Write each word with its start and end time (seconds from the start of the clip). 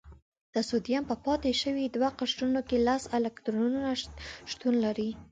د 0.53 0.55
سوډیم 0.69 1.03
په 1.09 1.15
پاتې 1.25 1.51
شوي 1.61 1.85
دوه 1.95 2.09
قشرونو 2.19 2.61
کې 2.67 2.77
لس 2.87 3.03
الکترونونه 3.17 3.89
شتون 4.51 4.73
لري. 4.85 5.09